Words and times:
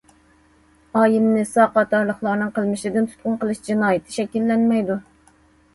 ئايىمنىسا 1.01 1.67
قاتارلىقلارنىڭ 1.75 2.51
قىلمىشىدىن 2.57 3.11
تۇتقۇن 3.13 3.39
قىلىش 3.45 3.63
جىنايىتى 3.71 4.19
شەكىللەنمەيدۇ. 4.21 4.99